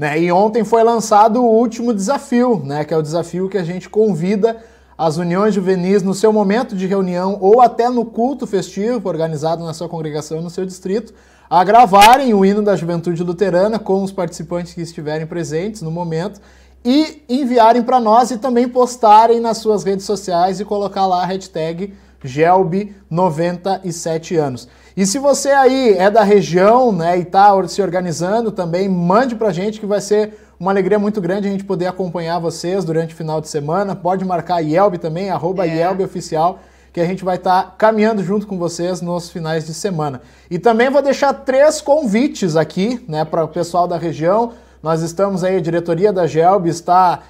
Né? 0.00 0.18
E 0.18 0.32
ontem 0.32 0.64
foi 0.64 0.82
lançado 0.82 1.44
o 1.44 1.58
último 1.58 1.92
desafio, 1.92 2.62
né? 2.64 2.86
Que 2.86 2.94
é 2.94 2.96
o 2.96 3.02
desafio 3.02 3.50
que 3.50 3.58
a 3.58 3.62
gente 3.62 3.86
convida 3.86 4.56
as 4.96 5.18
uniões 5.18 5.54
juvenis 5.54 6.02
no 6.02 6.14
seu 6.14 6.32
momento 6.32 6.74
de 6.74 6.86
reunião 6.86 7.36
ou 7.38 7.60
até 7.60 7.90
no 7.90 8.06
culto 8.06 8.46
festivo 8.46 9.06
organizado 9.06 9.62
na 9.62 9.74
sua 9.74 9.90
congregação 9.90 10.40
no 10.40 10.48
seu 10.48 10.64
distrito, 10.64 11.12
a 11.50 11.62
gravarem 11.62 12.32
o 12.32 12.46
hino 12.46 12.62
da 12.62 12.76
Juventude 12.76 13.22
Luterana 13.22 13.78
com 13.78 14.02
os 14.02 14.10
participantes 14.10 14.72
que 14.72 14.80
estiverem 14.80 15.26
presentes 15.26 15.82
no 15.82 15.90
momento 15.90 16.40
e 16.82 17.22
enviarem 17.28 17.82
para 17.82 18.00
nós 18.00 18.30
e 18.30 18.38
também 18.38 18.66
postarem 18.66 19.38
nas 19.38 19.58
suas 19.58 19.84
redes 19.84 20.06
sociais 20.06 20.60
e 20.60 20.64
colocar 20.64 21.04
lá 21.04 21.24
a 21.24 21.26
hashtag 21.26 21.92
Gelb97 22.24 24.38
anos. 24.38 24.66
E 24.96 25.06
se 25.06 25.18
você 25.18 25.50
aí 25.50 25.94
é 25.96 26.10
da 26.10 26.22
região 26.22 26.90
né, 26.90 27.18
e 27.18 27.22
está 27.22 27.66
se 27.68 27.80
organizando 27.80 28.50
também, 28.50 28.88
mande 28.88 29.34
para 29.34 29.48
a 29.48 29.52
gente 29.52 29.78
que 29.78 29.86
vai 29.86 30.00
ser 30.00 30.34
uma 30.58 30.70
alegria 30.70 30.98
muito 30.98 31.20
grande 31.20 31.48
a 31.48 31.50
gente 31.50 31.64
poder 31.64 31.86
acompanhar 31.86 32.38
vocês 32.38 32.84
durante 32.84 33.14
o 33.14 33.16
final 33.16 33.40
de 33.40 33.48
semana. 33.48 33.96
Pode 33.96 34.24
marcar 34.24 34.56
a 34.56 34.58
Yelb 34.58 34.98
também, 34.98 35.30
arroba 35.30 35.66
é. 35.66 35.76
Yelb 35.76 36.02
Oficial, 36.02 36.58
que 36.92 37.00
a 37.00 37.04
gente 37.06 37.24
vai 37.24 37.36
estar 37.36 37.62
tá 37.62 37.74
caminhando 37.78 38.22
junto 38.22 38.46
com 38.46 38.58
vocês 38.58 39.00
nos 39.00 39.30
finais 39.30 39.64
de 39.64 39.72
semana. 39.72 40.20
E 40.50 40.58
também 40.58 40.90
vou 40.90 41.00
deixar 41.00 41.32
três 41.32 41.80
convites 41.80 42.56
aqui 42.56 43.02
né, 43.08 43.24
para 43.24 43.44
o 43.44 43.48
pessoal 43.48 43.88
da 43.88 43.96
região. 43.96 44.52
Nós 44.82 45.02
estamos 45.02 45.44
aí, 45.44 45.56
a 45.56 45.60
diretoria 45.60 46.12
da 46.12 46.26
Gelb 46.26 46.68
está 46.68 47.20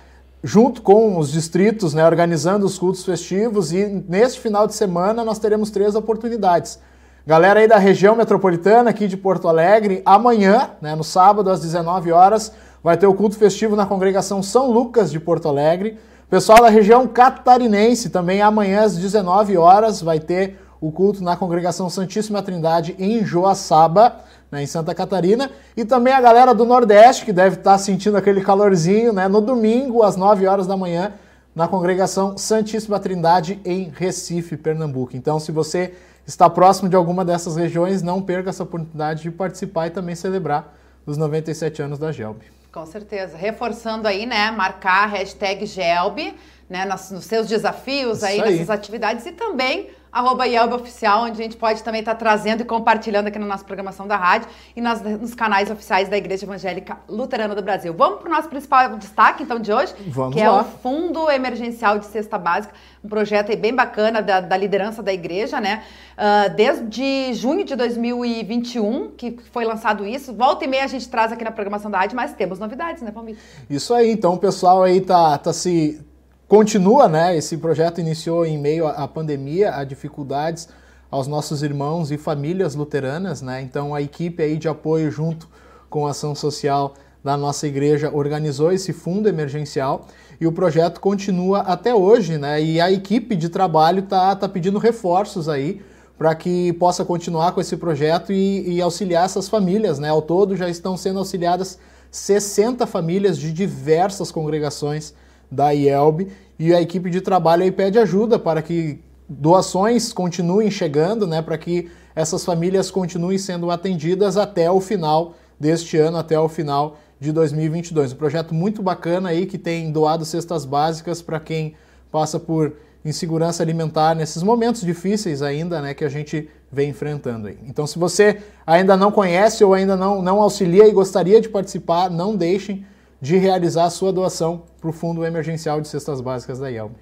junto 0.43 0.81
com 0.81 1.19
os 1.19 1.31
distritos, 1.31 1.93
né, 1.93 2.05
organizando 2.05 2.64
os 2.64 2.79
cultos 2.79 3.05
festivos 3.05 3.73
e 3.73 4.05
neste 4.09 4.40
final 4.40 4.67
de 4.67 4.75
semana 4.75 5.23
nós 5.23 5.38
teremos 5.38 5.71
três 5.71 5.95
oportunidades. 5.95 6.79
Galera 7.27 7.61
aí 7.61 7.69
da 7.69 7.77
região 7.77 8.17
metropolitana 8.17 8.89
aqui 8.89 9.07
de 9.07 9.15
Porto 9.15 9.47
Alegre, 9.47 10.00
amanhã, 10.07 10.71
né, 10.81 10.95
no 10.95 11.05
sábado 11.05 11.50
às 11.50 11.61
19 11.61 12.11
horas, 12.11 12.50
vai 12.83 12.97
ter 12.97 13.07
o 13.07 13.12
culto 13.12 13.37
festivo 13.37 13.77
na 13.77 13.85
congregação 13.85 14.43
São 14.43 14.71
Lucas 14.71 15.11
de 15.11 15.21
Porto 15.21 15.47
Alegre. 15.47 15.99
Pessoal 16.31 16.62
da 16.62 16.71
região 16.71 17.07
catarinense, 17.07 18.09
também 18.09 18.41
amanhã 18.41 18.85
às 18.85 18.97
19 18.97 19.55
horas 19.59 20.00
vai 20.00 20.19
ter 20.19 20.59
o 20.81 20.91
culto 20.91 21.23
na 21.23 21.37
congregação 21.37 21.91
Santíssima 21.91 22.43
Trindade 22.43 22.97
em 22.99 23.23
Joaçaba, 23.23 24.17
né, 24.50 24.62
em 24.62 24.67
Santa 24.67 24.95
Catarina. 24.95 25.50
E 25.77 25.85
também 25.85 26.15
a 26.15 26.23
galera 26.23 26.55
do 26.55 26.65
Nordeste, 26.65 27.27
que 27.27 27.35
deve 27.35 27.57
estar 27.57 27.77
sentindo 27.77 28.17
aquele 28.17 28.41
calorzinho, 28.41 29.12
né, 29.12 29.29
no 29.29 29.43
domingo 29.43 30.03
às 30.03 30.17
9 30.17 30.47
horas 30.47 30.67
da 30.67 30.77
manhã, 30.77 31.12
na 31.55 31.69
congregação 31.69 32.39
Santíssima 32.39 32.99
Trindade 32.99 33.61
em 33.62 33.93
Recife, 33.95 34.57
Pernambuco. 34.57 35.15
Então, 35.15 35.39
se 35.39 35.53
você 35.53 35.93
está 36.31 36.49
próximo 36.49 36.89
de 36.89 36.95
alguma 36.95 37.25
dessas 37.25 37.57
regiões, 37.57 38.03
não 38.03 38.23
perca 38.23 38.51
essa 38.51 38.63
oportunidade 38.63 39.23
de 39.23 39.31
participar 39.31 39.89
e 39.89 39.91
também 39.91 40.15
celebrar 40.15 40.77
os 41.05 41.17
97 41.17 41.83
anos 41.83 41.99
da 41.99 42.13
Gelb. 42.13 42.41
Com 42.73 42.87
certeza. 42.87 43.37
Reforçando 43.37 44.07
aí, 44.07 44.27
né? 44.27 44.51
Marcar 44.53 45.05
a 45.05 45.07
hashtag 45.07 45.67
Gelb, 45.67 46.33
né? 46.69 46.85
Nos, 46.85 47.11
nos 47.11 47.25
seus 47.25 47.49
desafios 47.49 48.23
aí, 48.23 48.41
aí, 48.41 48.53
nessas 48.53 48.71
atividades 48.71 49.27
e 49.27 49.33
também 49.33 49.91
arroba 50.12 50.45
Yelba 50.47 50.76
Oficial, 50.76 51.25
onde 51.25 51.40
a 51.40 51.43
gente 51.43 51.57
pode 51.57 51.83
também 51.83 52.00
estar 52.00 52.14
tá 52.14 52.19
trazendo 52.19 52.62
e 52.62 52.64
compartilhando 52.64 53.29
aqui 53.29 53.38
na 53.38 53.47
nossa 53.47 53.64
programação 53.64 54.07
da 54.07 54.17
rádio 54.17 54.49
e 54.75 54.81
nas, 54.81 55.02
nos 55.02 55.35
canais 55.35 55.71
oficiais 55.71 56.09
da 56.09 56.17
Igreja 56.17 56.45
Evangélica 56.45 56.99
Luterana 57.09 57.55
do 57.55 57.62
Brasil. 57.62 57.95
Vamos 57.95 58.21
para 58.21 58.29
o 58.29 58.33
nosso 58.33 58.49
principal 58.49 58.97
destaque, 58.97 59.43
então, 59.43 59.61
de 59.61 59.73
hoje, 59.73 59.95
Vamos 60.09 60.35
que 60.35 60.40
lá. 60.40 60.47
é 60.47 60.50
o 60.50 60.64
Fundo 60.64 61.31
Emergencial 61.31 61.99
de 61.99 62.07
Cesta 62.07 62.38
Básica, 62.38 62.75
um 63.05 63.09
projeto 63.09 63.50
aí 63.50 63.57
bem 63.57 63.75
bacana 63.75 64.21
da, 64.21 64.40
da 64.40 64.57
liderança 64.57 65.02
da 65.02 65.12
igreja, 65.12 65.61
né? 65.61 65.83
Uh, 66.17 66.55
desde 66.55 67.33
junho 67.35 67.64
de 67.64 67.75
2021, 67.75 69.12
que 69.17 69.38
foi 69.52 69.64
lançado 69.64 70.07
isso, 70.07 70.35
volta 70.35 70.64
e 70.64 70.69
meia 70.69 70.85
a 70.85 70.88
gente 70.88 71.09
traz 71.09 71.33
aqui 71.33 71.45
na 71.45 71.50
programação 71.50 71.90
da 71.90 71.99
rádio, 71.99 72.17
mas 72.17 72.35
temos 72.35 72.59
novidades, 72.59 73.02
né, 73.02 73.11
Palmito? 73.11 73.40
Isso 73.69 73.95
aí, 73.95 74.11
então 74.11 74.35
o 74.35 74.38
pessoal 74.38 74.83
aí 74.83 75.00
tá, 75.00 75.38
tá 75.38 75.52
se 75.52 76.05
continua, 76.50 77.09
né? 77.09 77.37
Esse 77.37 77.57
projeto 77.57 78.00
iniciou 78.00 78.45
em 78.45 78.59
meio 78.59 78.85
à 78.88 79.07
pandemia, 79.07 79.73
a 79.73 79.85
dificuldades 79.85 80.69
aos 81.09 81.28
nossos 81.28 81.62
irmãos 81.62 82.11
e 82.11 82.19
famílias 82.19 82.75
luteranas, 82.75 83.40
né? 83.40 83.62
Então 83.62 83.95
a 83.95 84.02
equipe 84.02 84.42
aí 84.42 84.57
de 84.57 84.69
apoio 84.69 85.12
junto 85.12 85.49
com 85.88 86.09
a 86.09 86.11
ação 86.11 86.35
social 86.35 86.95
da 87.23 87.37
nossa 87.37 87.69
igreja 87.69 88.11
organizou 88.12 88.73
esse 88.73 88.92
fundo 88.92 89.28
emergencial 89.28 90.09
e 90.40 90.47
o 90.47 90.50
projeto 90.50 91.00
continua 91.00 91.61
até 91.61 91.95
hoje, 91.95 92.37
né? 92.37 92.61
E 92.61 92.80
a 92.80 92.90
equipe 92.90 93.37
de 93.37 93.49
trabalho 93.49 94.02
tá, 94.02 94.35
tá 94.35 94.49
pedindo 94.49 94.80
reforços 94.80 95.49
aí 95.49 95.80
para 96.19 96.35
que 96.35 96.73
possa 96.73 97.04
continuar 97.04 97.52
com 97.52 97.61
esse 97.61 97.76
projeto 97.76 98.33
e, 98.33 98.75
e, 98.75 98.83
auxiliar 98.83 99.25
essas 99.25 99.49
famílias, 99.49 100.00
né? 100.00 100.09
Ao 100.09 100.21
todo 100.21 100.57
já 100.57 100.69
estão 100.69 100.97
sendo 100.97 101.21
auxiliadas 101.21 101.78
60 102.11 102.88
famílias 102.88 103.38
de 103.38 103.52
diversas 103.52 104.33
congregações 104.33 105.14
da 105.50 105.71
IELB 105.71 106.28
e 106.59 106.75
a 106.75 106.80
equipe 106.80 107.11
de 107.11 107.21
trabalho 107.21 107.62
aí 107.62 107.73
pede 107.73 107.99
ajuda 107.99 108.38
para 108.38 108.62
que 108.62 109.00
doações 109.28 110.12
continuem 110.12 110.71
chegando, 110.71 111.26
né, 111.26 111.40
para 111.40 111.57
que 111.57 111.90
essas 112.14 112.45
famílias 112.45 112.90
continuem 112.90 113.38
sendo 113.38 113.71
atendidas 113.71 114.37
até 114.37 114.71
o 114.71 114.80
final 114.80 115.35
deste 115.59 115.97
ano, 115.97 116.16
até 116.16 116.38
o 116.38 116.49
final 116.49 116.99
de 117.19 117.33
2022. 117.33 118.12
Um 118.12 118.16
projeto 118.16 118.54
muito 118.54 118.83
bacana 118.83 119.28
aí 119.28 119.47
que 119.47 119.59
tem 119.59 119.92
doado 119.92 120.25
cestas 120.25 120.64
básicas 120.64 121.23
para 121.23 121.38
quem 121.38 121.75
passa 122.11 122.40
por 122.40 122.75
insegurança 123.04 123.62
alimentar 123.62 124.14
nesses 124.14 124.42
momentos 124.42 124.83
difíceis 124.83 125.42
ainda, 125.42 125.80
né, 125.80 125.95
que 125.95 126.04
a 126.04 126.09
gente 126.09 126.49
vem 126.71 126.90
enfrentando 126.90 127.49
aí. 127.49 127.59
Então, 127.66 127.87
se 127.87 127.99
você 127.99 128.38
ainda 128.66 128.97
não 128.97 129.11
conhece 129.11 129.64
ou 129.64 129.75
ainda 129.75 129.97
não, 129.97 130.21
não 130.21 130.40
auxilia 130.40 130.87
e 130.87 130.92
gostaria 130.92 131.40
de 131.40 131.49
participar, 131.49 132.11
não 132.11 132.37
deixem 132.37 132.85
de 133.21 133.37
realizar 133.37 133.85
a 133.85 133.91
sua 133.91 134.12
doação 134.12 134.62
para 134.81 134.89
o 134.89 134.93
Fundo 134.93 135.25
Emergencial 135.25 135.81
de 135.81 135.89
Cestas 135.89 136.21
Básicas 136.21 136.59
da 136.59 136.71
IELB. 136.71 136.95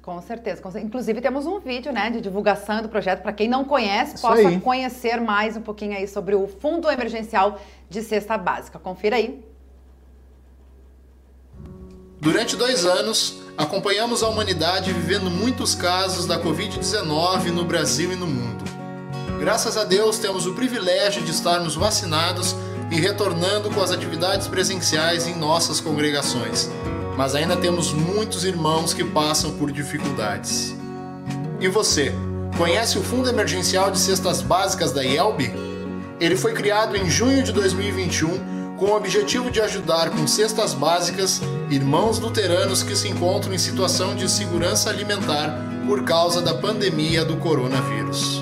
Com 0.00 0.22
certeza, 0.22 0.62
com 0.62 0.70
certeza. 0.70 0.86
Inclusive 0.86 1.20
temos 1.20 1.44
um 1.44 1.60
vídeo 1.60 1.92
né, 1.92 2.10
de 2.10 2.22
divulgação 2.22 2.80
do 2.80 2.88
projeto 2.88 3.20
para 3.20 3.32
quem 3.32 3.46
não 3.46 3.64
conhece, 3.64 4.14
Isso 4.14 4.22
possa 4.22 4.48
aí. 4.48 4.58
conhecer 4.60 5.20
mais 5.20 5.54
um 5.56 5.60
pouquinho 5.60 5.94
aí 5.94 6.08
sobre 6.08 6.34
o 6.34 6.48
Fundo 6.48 6.90
Emergencial 6.90 7.60
de 7.90 8.02
Cesta 8.02 8.38
Básica. 8.38 8.78
Confira 8.78 9.16
aí. 9.16 9.44
Durante 12.20 12.56
dois 12.56 12.86
anos, 12.86 13.42
acompanhamos 13.56 14.22
a 14.22 14.28
humanidade 14.28 14.92
vivendo 14.92 15.30
muitos 15.30 15.74
casos 15.74 16.26
da 16.26 16.42
Covid-19 16.42 17.50
no 17.52 17.64
Brasil 17.64 18.10
e 18.10 18.16
no 18.16 18.26
mundo. 18.26 18.64
Graças 19.38 19.76
a 19.76 19.84
Deus, 19.84 20.18
temos 20.18 20.46
o 20.46 20.54
privilégio 20.54 21.22
de 21.22 21.30
estarmos 21.30 21.76
vacinados 21.76 22.56
e 22.90 22.96
retornando 22.96 23.70
com 23.70 23.80
as 23.80 23.90
atividades 23.90 24.46
presenciais 24.46 25.26
em 25.26 25.34
nossas 25.36 25.80
congregações, 25.80 26.68
mas 27.16 27.34
ainda 27.34 27.56
temos 27.56 27.92
muitos 27.92 28.44
irmãos 28.44 28.94
que 28.94 29.04
passam 29.04 29.52
por 29.52 29.70
dificuldades. 29.70 30.74
E 31.60 31.68
você, 31.68 32.14
conhece 32.56 32.98
o 32.98 33.02
Fundo 33.02 33.28
Emergencial 33.28 33.90
de 33.90 33.98
Cestas 33.98 34.40
Básicas 34.40 34.92
da 34.92 35.04
IELB? 35.04 35.52
Ele 36.20 36.36
foi 36.36 36.52
criado 36.52 36.96
em 36.96 37.08
junho 37.08 37.42
de 37.42 37.52
2021 37.52 38.76
com 38.76 38.86
o 38.86 38.96
objetivo 38.96 39.50
de 39.50 39.60
ajudar 39.60 40.10
com 40.10 40.26
cestas 40.26 40.72
básicas 40.72 41.40
irmãos 41.68 42.20
luteranos 42.20 42.82
que 42.82 42.94
se 42.94 43.08
encontram 43.08 43.52
em 43.52 43.58
situação 43.58 44.14
de 44.14 44.30
segurança 44.30 44.88
alimentar 44.88 45.52
por 45.86 46.04
causa 46.04 46.40
da 46.40 46.54
pandemia 46.54 47.24
do 47.24 47.36
coronavírus. 47.36 48.40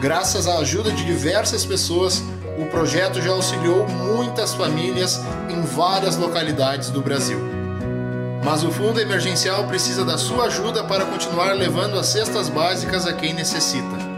Graças 0.00 0.46
à 0.46 0.58
ajuda 0.58 0.90
de 0.90 1.04
diversas 1.04 1.64
pessoas, 1.64 2.22
o 2.60 2.66
projeto 2.66 3.20
já 3.22 3.30
auxiliou 3.30 3.88
muitas 3.88 4.54
famílias 4.54 5.20
em 5.48 5.62
várias 5.62 6.16
localidades 6.16 6.90
do 6.90 7.00
Brasil. 7.00 7.40
Mas 8.44 8.62
o 8.62 8.70
fundo 8.70 9.00
emergencial 9.00 9.66
precisa 9.66 10.04
da 10.04 10.18
sua 10.18 10.44
ajuda 10.44 10.84
para 10.84 11.06
continuar 11.06 11.52
levando 11.52 11.98
as 11.98 12.06
cestas 12.06 12.48
básicas 12.48 13.06
a 13.06 13.12
quem 13.12 13.32
necessita. 13.32 14.10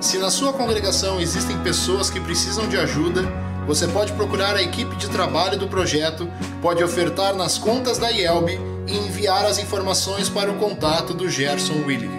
Se 0.00 0.18
na 0.18 0.30
sua 0.30 0.52
congregação 0.52 1.20
existem 1.20 1.58
pessoas 1.58 2.10
que 2.10 2.20
precisam 2.20 2.66
de 2.66 2.76
ajuda, 2.76 3.22
você 3.66 3.86
pode 3.86 4.12
procurar 4.12 4.56
a 4.56 4.62
equipe 4.62 4.96
de 4.96 5.08
trabalho 5.08 5.58
do 5.58 5.68
projeto, 5.68 6.28
pode 6.60 6.82
ofertar 6.82 7.34
nas 7.34 7.56
contas 7.56 7.98
da 7.98 8.10
IELB 8.10 8.60
e 8.86 8.96
enviar 8.96 9.44
as 9.44 9.58
informações 9.58 10.28
para 10.28 10.50
o 10.50 10.58
contato 10.58 11.14
do 11.14 11.28
Gerson 11.28 11.84
Willig. 11.86 12.10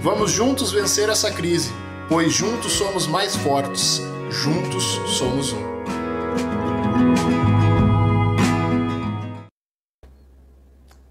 Vamos 0.00 0.30
juntos 0.30 0.70
vencer 0.70 1.08
essa 1.08 1.30
crise, 1.30 1.72
pois 2.08 2.32
juntos 2.32 2.72
somos 2.72 3.06
mais 3.06 3.34
fortes. 3.34 4.00
Juntos 4.36 5.00
somos 5.06 5.54
um. 5.54 7.35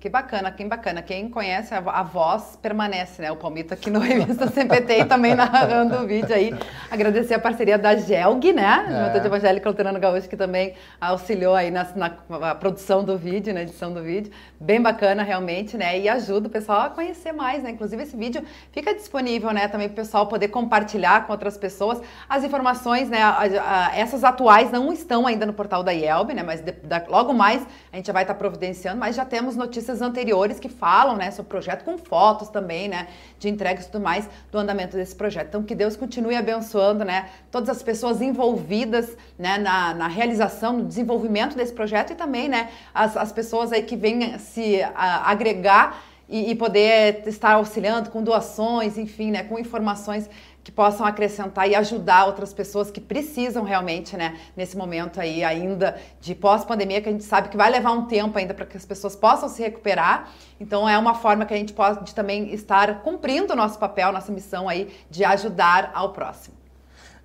Que 0.06 0.10
bacana, 0.10 0.52
que 0.52 0.64
bacana. 0.64 1.02
Quem 1.02 1.28
conhece 1.28 1.74
a, 1.74 1.80
a, 1.80 2.04
voz 2.04 2.56
permanece, 2.62 3.24
né? 3.24 3.32
O 3.32 3.36
Palmito 3.36 3.74
aqui 3.74 3.90
no 3.90 3.98
Revista 4.06 4.46
CPT 4.46 5.00
e 5.00 5.06
também 5.06 5.34
narrando 5.34 5.98
o 5.98 6.06
vídeo 6.06 6.32
aí. 6.32 6.54
Agradecer 6.92 7.34
a 7.34 7.40
parceria 7.40 7.76
da 7.76 7.96
Gelg, 7.96 8.54
né? 8.54 8.86
É. 8.88 9.00
Juventude 9.00 9.26
Evangélica 9.26 9.68
Luterano 9.68 10.00
Gaúcho, 10.00 10.30
que 10.30 10.38
também 10.38 10.76
auxiliou 11.02 11.56
aí 11.56 11.72
na, 11.72 11.88
na 11.96 12.54
produção 12.54 13.04
do 13.04 13.18
vídeo, 13.18 13.52
na 13.52 13.64
edição 13.64 13.92
do 13.92 14.04
vídeo. 14.04 14.32
Bem 14.60 14.80
bacana, 14.80 15.24
realmente, 15.24 15.76
né? 15.76 16.00
E 16.00 16.08
ajuda 16.08 16.50
o 16.50 16.52
pessoal 16.52 16.82
a 16.82 16.90
conhecer 16.92 17.32
mais, 17.32 17.64
né? 17.64 17.72
Inclusive, 17.72 18.04
esse 18.04 18.16
vídeo 18.16 18.44
fica 18.72 18.94
disponível, 18.94 19.52
né? 19.54 19.68
Também 19.68 19.90
para 19.90 19.94
o 19.94 20.06
pessoal 20.06 20.28
poder 20.28 20.50
compartilhar 20.50 21.26
com 21.26 21.32
outras 21.32 21.58
pessoas. 21.58 22.00
As 22.30 22.44
informações, 22.44 23.10
né? 23.10 23.24
A, 23.24 23.40
a, 23.40 23.98
essas 23.98 24.24
atuais 24.24 24.72
não 24.72 24.94
estão 24.94 25.26
ainda 25.26 25.48
no 25.48 25.54
portal 25.54 25.82
da 25.82 25.92
IELB, 25.92 26.36
né? 26.36 26.44
Mas 26.44 26.62
de, 26.62 26.74
da, 26.74 27.04
logo 27.10 27.34
mais 27.34 27.66
a 27.92 27.96
gente 27.96 28.06
já 28.06 28.14
vai 28.14 28.22
estar 28.22 28.36
providenciando, 28.36 29.00
mas 29.00 29.16
já 29.16 29.26
temos 29.26 29.56
notícias 29.56 29.95
notícias 29.96 30.02
anteriores 30.02 30.60
que 30.60 30.70
falam, 30.70 31.16
né, 31.16 31.32
sobre 31.32 31.48
o 31.48 31.50
projeto, 31.50 31.84
com 31.84 31.98
fotos 31.98 32.50
também, 32.50 32.88
né, 32.88 33.08
de 33.40 33.50
entregas 33.50 33.86
e 33.86 33.92
tudo 33.92 34.04
mais 34.04 34.30
do 34.52 34.58
andamento 34.58 34.96
desse 34.96 35.16
projeto. 35.16 35.48
Então, 35.48 35.64
que 35.64 35.76
Deus 35.76 35.96
continue 35.96 36.36
abençoando, 36.36 37.04
né, 37.04 37.30
todas 37.52 37.70
as 37.70 37.82
pessoas 37.82 38.22
envolvidas, 38.22 39.16
né, 39.38 39.58
na, 39.58 39.94
na 39.94 40.08
realização, 40.08 40.74
no 40.74 40.86
desenvolvimento 40.86 41.56
desse 41.56 41.74
projeto 41.74 42.12
e 42.12 42.16
também, 42.16 42.50
né, 42.50 42.70
as, 42.94 43.16
as 43.16 43.32
pessoas 43.32 43.72
aí 43.72 43.84
que 43.84 43.96
vêm 43.96 44.38
se 44.38 44.82
a, 44.84 45.32
agregar 45.32 46.04
e, 46.28 46.52
e, 46.52 46.56
poder 46.56 47.22
estar 47.28 47.54
auxiliando 47.54 48.10
com 48.10 48.24
doações, 48.24 48.98
enfim, 48.98 49.30
né, 49.30 49.44
com 49.44 49.60
informações 49.60 50.28
que 50.66 50.72
possam 50.72 51.06
acrescentar 51.06 51.70
e 51.70 51.76
ajudar 51.76 52.26
outras 52.26 52.52
pessoas 52.52 52.90
que 52.90 53.00
precisam 53.00 53.64
realmente, 53.64 54.18
né, 54.18 54.36
nesse 54.58 54.76
momento 54.76 55.22
aí 55.22 55.44
ainda 55.44 55.96
de 56.20 56.34
pós-pandemia, 56.34 57.04
que 57.04 57.08
a 57.08 57.12
gente 57.12 57.24
sabe 57.24 57.50
que 57.50 57.56
vai 57.56 57.70
levar 57.70 57.92
um 57.92 58.08
tempo 58.08 58.36
ainda 58.36 58.52
para 58.52 58.66
que 58.66 58.76
as 58.76 58.84
pessoas 58.84 59.16
possam 59.16 59.48
se 59.48 59.62
recuperar. 59.62 60.32
Então 60.60 60.90
é 60.90 60.98
uma 60.98 61.14
forma 61.14 61.46
que 61.46 61.54
a 61.54 61.58
gente 61.58 61.72
pode 61.72 62.16
também 62.16 62.52
estar 62.52 63.04
cumprindo 63.04 63.54
o 63.54 63.56
nosso 63.56 63.78
papel, 63.78 64.12
nossa 64.12 64.32
missão 64.32 64.68
aí 64.68 64.92
de 65.08 65.24
ajudar 65.24 65.92
ao 65.94 66.12
próximo. 66.14 66.56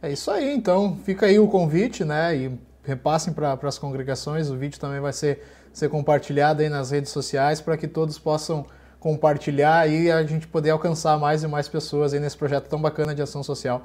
É 0.02 0.12
isso 0.12 0.30
aí, 0.30 0.54
então 0.54 0.98
fica 1.02 1.24
aí 1.24 1.38
o 1.38 1.48
convite, 1.48 2.04
né, 2.04 2.36
e 2.36 2.58
repassem 2.84 3.32
para 3.32 3.58
as 3.62 3.78
congregações, 3.78 4.50
o 4.50 4.56
vídeo 4.56 4.78
também 4.78 5.00
vai 5.00 5.14
ser, 5.14 5.42
ser 5.72 5.88
compartilhado 5.88 6.60
aí 6.60 6.68
nas 6.68 6.90
redes 6.90 7.10
sociais 7.10 7.58
para 7.58 7.78
que 7.78 7.88
todos 7.88 8.18
possam 8.18 8.66
compartilhar 9.00 9.88
e 9.88 10.10
a 10.10 10.22
gente 10.22 10.46
poder 10.46 10.70
alcançar 10.70 11.18
mais 11.18 11.42
e 11.42 11.48
mais 11.48 11.66
pessoas 11.66 12.12
aí 12.12 12.20
nesse 12.20 12.36
projeto 12.36 12.68
tão 12.68 12.80
bacana 12.80 13.14
de 13.14 13.22
ação 13.22 13.42
social 13.42 13.82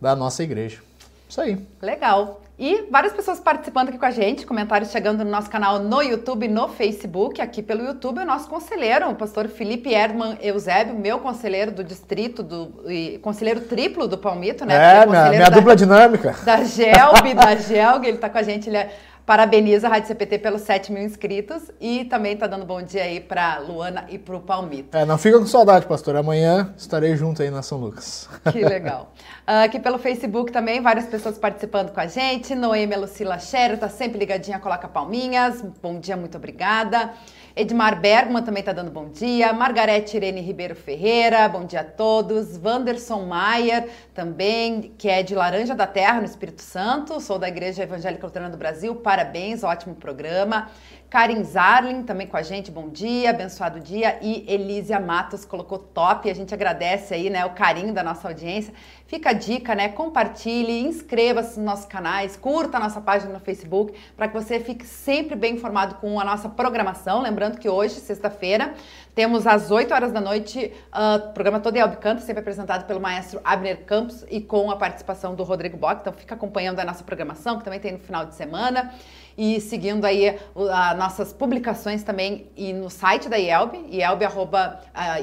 da 0.00 0.14
nossa 0.14 0.42
igreja. 0.42 0.80
Isso 1.28 1.40
aí. 1.40 1.58
Legal. 1.80 2.42
E 2.58 2.86
várias 2.90 3.14
pessoas 3.14 3.40
participando 3.40 3.88
aqui 3.88 3.98
com 3.98 4.04
a 4.04 4.10
gente, 4.10 4.46
comentários 4.46 4.90
chegando 4.90 5.24
no 5.24 5.30
nosso 5.30 5.48
canal 5.48 5.78
no 5.78 6.02
YouTube, 6.02 6.46
no 6.46 6.68
Facebook, 6.68 7.40
aqui 7.40 7.62
pelo 7.62 7.82
YouTube, 7.82 8.20
o 8.20 8.24
nosso 8.26 8.46
conselheiro, 8.48 9.08
o 9.08 9.14
pastor 9.14 9.48
Felipe 9.48 9.92
Erdman 9.92 10.36
Eusébio, 10.42 10.94
meu 10.94 11.18
conselheiro 11.18 11.72
do 11.72 11.82
distrito, 11.82 12.42
do 12.42 12.84
e, 12.90 13.18
conselheiro 13.22 13.62
triplo 13.62 14.06
do 14.06 14.18
Palmito, 14.18 14.66
né? 14.66 14.74
É, 14.74 15.06
minha, 15.06 15.28
minha 15.30 15.50
da, 15.50 15.56
dupla 15.56 15.74
dinâmica. 15.74 16.36
Da 16.44 16.62
Gelb, 16.62 17.34
da 17.34 17.56
Gelg, 17.56 18.06
ele 18.06 18.16
está 18.16 18.28
com 18.28 18.38
a 18.38 18.42
gente, 18.42 18.68
ele 18.68 18.76
é 18.76 18.92
Parabeniza 19.24 19.86
a 19.86 19.90
Rádio 19.90 20.08
CPT 20.08 20.38
pelos 20.38 20.62
7 20.62 20.92
mil 20.92 21.02
inscritos 21.02 21.70
e 21.80 22.04
também 22.06 22.36
tá 22.36 22.48
dando 22.48 22.66
bom 22.66 22.82
dia 22.82 23.04
aí 23.04 23.20
para 23.20 23.58
Luana 23.58 24.04
e 24.08 24.18
para 24.18 24.36
o 24.36 24.40
Palmito. 24.40 24.96
É, 24.96 25.04
não 25.04 25.16
fica 25.16 25.38
com 25.38 25.46
saudade, 25.46 25.86
pastor. 25.86 26.16
Amanhã 26.16 26.74
estarei 26.76 27.14
junto 27.14 27.40
aí 27.40 27.50
na 27.50 27.62
São 27.62 27.78
Lucas. 27.78 28.28
Que 28.50 28.64
legal. 28.64 29.12
Uh, 29.42 29.64
aqui 29.64 29.80
pelo 29.80 29.98
Facebook 29.98 30.52
também, 30.52 30.80
várias 30.80 31.06
pessoas 31.06 31.36
participando 31.36 31.90
com 31.90 31.98
a 31.98 32.06
gente. 32.06 32.54
Noêmia 32.54 32.96
Lucila 32.96 33.40
Xero 33.40 33.76
tá 33.76 33.88
sempre 33.88 34.16
ligadinha, 34.16 34.60
coloca 34.60 34.86
palminhas. 34.86 35.60
Bom 35.82 35.98
dia, 35.98 36.16
muito 36.16 36.36
obrigada. 36.36 37.12
Edmar 37.56 38.00
Bergman 38.00 38.44
também 38.44 38.60
está 38.60 38.72
dando 38.72 38.92
bom 38.92 39.08
dia. 39.08 39.52
Margarete 39.52 40.16
Irene 40.16 40.40
Ribeiro 40.40 40.76
Ferreira, 40.76 41.48
bom 41.48 41.64
dia 41.64 41.80
a 41.80 41.84
todos. 41.84 42.56
Wanderson 42.56 43.26
Maier 43.26 43.88
também, 44.14 44.94
que 44.96 45.08
é 45.08 45.24
de 45.24 45.34
Laranja 45.34 45.74
da 45.74 45.88
Terra, 45.88 46.20
no 46.20 46.24
Espírito 46.24 46.62
Santo. 46.62 47.20
Sou 47.20 47.36
da 47.36 47.48
Igreja 47.48 47.82
Evangélica 47.82 48.24
Luterana 48.24 48.52
do 48.52 48.56
Brasil. 48.56 48.94
Parabéns, 48.94 49.64
ótimo 49.64 49.96
programa. 49.96 50.70
Karin 51.12 51.44
Zarlin 51.44 52.04
também 52.04 52.26
com 52.26 52.38
a 52.38 52.42
gente, 52.42 52.70
bom 52.70 52.88
dia, 52.88 53.28
abençoado 53.28 53.78
dia. 53.78 54.18
E 54.22 54.50
Elísia 54.50 54.98
Matos 54.98 55.44
colocou 55.44 55.78
top, 55.78 56.30
a 56.30 56.34
gente 56.34 56.54
agradece 56.54 57.12
aí, 57.12 57.28
né, 57.28 57.44
o 57.44 57.50
carinho 57.50 57.92
da 57.92 58.02
nossa 58.02 58.28
audiência. 58.28 58.72
Fica 59.06 59.28
a 59.28 59.32
dica, 59.34 59.74
né, 59.74 59.90
compartilhe, 59.90 60.80
inscreva-se 60.80 61.58
nos 61.58 61.66
nossos 61.66 61.84
canais, 61.84 62.34
curta 62.34 62.78
a 62.78 62.80
nossa 62.80 62.98
página 62.98 63.30
no 63.30 63.40
Facebook, 63.40 63.92
para 64.16 64.26
que 64.26 64.32
você 64.32 64.58
fique 64.58 64.86
sempre 64.86 65.36
bem 65.36 65.56
informado 65.56 65.96
com 65.96 66.18
a 66.18 66.24
nossa 66.24 66.48
programação. 66.48 67.20
Lembrando 67.20 67.58
que 67.58 67.68
hoje, 67.68 67.96
sexta-feira, 67.96 68.72
temos 69.14 69.46
às 69.46 69.70
8 69.70 69.92
horas 69.92 70.12
da 70.12 70.20
noite 70.20 70.72
uh, 70.92 71.28
o 71.28 71.32
programa 71.32 71.60
Todo 71.60 71.76
Elbe 71.76 71.96
Canta, 71.96 72.22
sempre 72.22 72.40
apresentado 72.40 72.86
pelo 72.86 73.00
maestro 73.00 73.40
Abner 73.44 73.84
Campos 73.84 74.24
e 74.30 74.40
com 74.40 74.70
a 74.70 74.76
participação 74.76 75.34
do 75.34 75.42
Rodrigo 75.42 75.76
Bock. 75.76 76.00
Então 76.00 76.12
fica 76.12 76.34
acompanhando 76.34 76.80
a 76.80 76.84
nossa 76.84 77.04
programação, 77.04 77.58
que 77.58 77.64
também 77.64 77.78
tem 77.78 77.92
no 77.92 77.98
final 77.98 78.24
de 78.24 78.34
semana 78.34 78.92
e 79.36 79.60
seguindo 79.60 80.04
aí 80.04 80.38
as 80.70 80.96
nossas 80.96 81.32
publicações 81.32 82.02
também 82.02 82.46
e 82.56 82.72
no 82.72 82.90
site 82.90 83.28
da 83.28 83.36
IELB, 83.36 83.86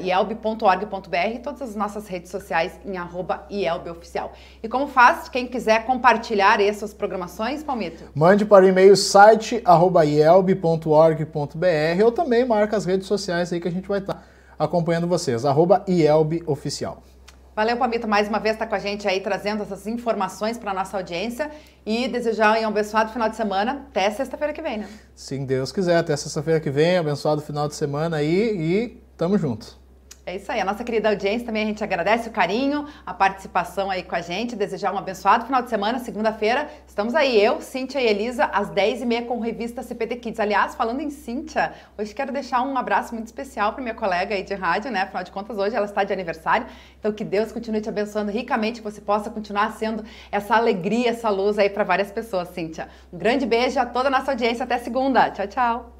ielb.org.br 0.02 1.34
e 1.34 1.38
todas 1.38 1.62
as 1.62 1.76
nossas 1.76 2.06
redes 2.06 2.30
sociais 2.30 2.78
em 2.84 2.96
arroba 2.96 3.46
IELBOficial. 3.50 4.32
E 4.62 4.68
como 4.68 4.86
faz, 4.86 5.28
quem 5.28 5.46
quiser 5.46 5.84
compartilhar 5.84 6.60
essas 6.60 6.92
programações, 6.92 7.62
Palmito? 7.62 8.04
Mande 8.14 8.44
para 8.44 8.64
o 8.64 8.68
e-mail 8.68 8.96
site 8.96 9.62
ielb.org.br 10.04 10.84
ou 12.04 12.12
também 12.12 12.44
marca 12.44 12.76
as 12.76 12.84
redes 12.84 13.06
sociais 13.06 13.52
aí 13.52 13.60
que 13.60 13.68
a 13.68 13.72
gente 13.72 13.79
vai 13.88 13.98
estar 13.98 14.26
acompanhando 14.58 15.06
vocês, 15.06 15.44
arroba 15.44 15.84
IELBOficial. 15.88 17.02
Valeu, 17.56 17.76
Pamito, 17.76 18.06
mais 18.06 18.28
uma 18.28 18.38
vez 18.38 18.54
estar 18.54 18.66
tá 18.66 18.70
com 18.70 18.76
a 18.76 18.78
gente 18.78 19.08
aí 19.08 19.20
trazendo 19.20 19.62
essas 19.62 19.86
informações 19.86 20.56
para 20.56 20.72
nossa 20.72 20.96
audiência 20.96 21.50
e 21.84 22.06
desejar 22.08 22.60
um 22.60 22.68
abençoado 22.68 23.12
final 23.12 23.28
de 23.28 23.36
semana 23.36 23.86
até 23.88 24.10
sexta-feira 24.10 24.52
que 24.52 24.62
vem, 24.62 24.78
né? 24.78 24.88
Sim, 25.14 25.44
Deus 25.44 25.72
quiser, 25.72 25.96
até 25.96 26.16
sexta-feira 26.16 26.60
que 26.60 26.70
vem, 26.70 26.98
abençoado 26.98 27.40
final 27.40 27.66
de 27.66 27.74
semana 27.74 28.18
aí 28.18 28.56
e 28.56 29.02
tamo 29.16 29.36
junto. 29.36 29.79
É 30.30 30.36
isso 30.36 30.52
aí. 30.52 30.60
A 30.60 30.64
nossa 30.64 30.84
querida 30.84 31.08
audiência 31.08 31.44
também 31.44 31.64
a 31.64 31.66
gente 31.66 31.82
agradece 31.82 32.28
o 32.28 32.32
carinho, 32.32 32.86
a 33.04 33.12
participação 33.12 33.90
aí 33.90 34.04
com 34.04 34.14
a 34.14 34.20
gente. 34.20 34.54
Desejar 34.54 34.94
um 34.94 34.98
abençoado 34.98 35.44
final 35.44 35.60
de 35.60 35.68
semana. 35.68 35.98
Segunda-feira 35.98 36.70
estamos 36.86 37.16
aí, 37.16 37.36
eu, 37.44 37.60
Cíntia 37.60 38.00
e 38.00 38.06
Elisa, 38.06 38.44
às 38.44 38.70
10h30 38.70 39.26
com 39.26 39.40
revista 39.40 39.82
CPT 39.82 40.16
Kids. 40.16 40.38
Aliás, 40.38 40.76
falando 40.76 41.00
em 41.00 41.10
Cíntia, 41.10 41.72
hoje 41.98 42.14
quero 42.14 42.30
deixar 42.30 42.62
um 42.62 42.78
abraço 42.78 43.12
muito 43.12 43.26
especial 43.26 43.72
para 43.72 43.82
minha 43.82 43.94
colega 43.94 44.32
aí 44.32 44.44
de 44.44 44.54
rádio, 44.54 44.92
né? 44.92 45.02
Afinal 45.02 45.24
de 45.24 45.32
contas, 45.32 45.58
hoje 45.58 45.74
ela 45.74 45.86
está 45.86 46.04
de 46.04 46.12
aniversário. 46.12 46.68
Então, 47.00 47.12
que 47.12 47.24
Deus 47.24 47.50
continue 47.50 47.80
te 47.80 47.88
abençoando 47.88 48.30
ricamente, 48.30 48.80
que 48.80 48.88
você 48.88 49.00
possa 49.00 49.30
continuar 49.30 49.72
sendo 49.72 50.04
essa 50.30 50.54
alegria, 50.54 51.10
essa 51.10 51.28
luz 51.28 51.58
aí 51.58 51.68
para 51.68 51.82
várias 51.82 52.12
pessoas, 52.12 52.50
Cíntia. 52.50 52.88
Um 53.12 53.18
grande 53.18 53.44
beijo 53.46 53.80
a 53.80 53.84
toda 53.84 54.06
a 54.06 54.12
nossa 54.12 54.30
audiência. 54.30 54.62
Até 54.62 54.78
segunda. 54.78 55.28
Tchau, 55.32 55.48
tchau. 55.48 55.99